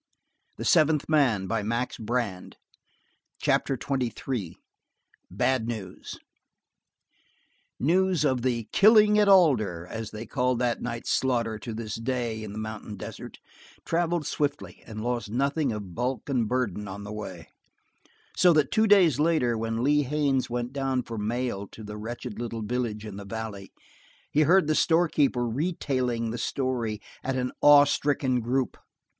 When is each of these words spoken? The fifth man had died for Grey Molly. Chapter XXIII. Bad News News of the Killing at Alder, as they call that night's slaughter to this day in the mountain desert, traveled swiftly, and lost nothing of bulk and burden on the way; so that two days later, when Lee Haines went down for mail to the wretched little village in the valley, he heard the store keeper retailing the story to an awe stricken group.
The 0.57 0.65
fifth 0.65 1.07
man 1.07 1.41
had 1.47 1.67
died 1.69 1.93
for 1.93 2.01
Grey 2.01 2.31
Molly. 2.33 2.51
Chapter 3.39 3.77
XXIII. 3.79 4.57
Bad 5.29 5.67
News 5.67 6.17
News 7.79 8.25
of 8.25 8.41
the 8.41 8.63
Killing 8.71 9.19
at 9.19 9.29
Alder, 9.29 9.85
as 9.85 10.09
they 10.09 10.25
call 10.25 10.55
that 10.55 10.81
night's 10.81 11.11
slaughter 11.11 11.59
to 11.59 11.75
this 11.75 11.93
day 11.97 12.43
in 12.43 12.51
the 12.51 12.57
mountain 12.57 12.97
desert, 12.97 13.37
traveled 13.85 14.25
swiftly, 14.25 14.81
and 14.87 15.03
lost 15.03 15.29
nothing 15.29 15.71
of 15.71 15.93
bulk 15.93 16.27
and 16.29 16.47
burden 16.49 16.87
on 16.87 17.03
the 17.03 17.13
way; 17.13 17.49
so 18.35 18.53
that 18.53 18.71
two 18.71 18.87
days 18.87 19.19
later, 19.19 19.55
when 19.55 19.83
Lee 19.83 20.01
Haines 20.01 20.49
went 20.49 20.73
down 20.73 21.03
for 21.03 21.19
mail 21.19 21.67
to 21.67 21.83
the 21.83 21.95
wretched 21.97 22.39
little 22.39 22.63
village 22.63 23.05
in 23.05 23.17
the 23.17 23.23
valley, 23.25 23.71
he 24.31 24.41
heard 24.41 24.65
the 24.65 24.73
store 24.73 25.07
keeper 25.07 25.47
retailing 25.47 26.31
the 26.31 26.39
story 26.39 26.97
to 27.23 27.37
an 27.39 27.51
awe 27.61 27.83
stricken 27.85 28.39
group. 28.39 28.77